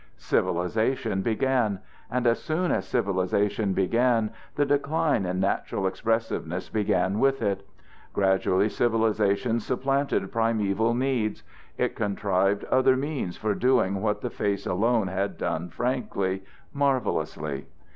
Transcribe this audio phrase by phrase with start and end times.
[0.17, 1.77] Civilization began,
[2.09, 7.63] and as soon as civilization began, the decline in natural expressiveness began with it.
[8.11, 11.43] Gradually civilization supplanted primeval needs;
[11.77, 16.43] it contrived other means for doing what the face alone had done frankly,
[16.73, 17.67] marvelously.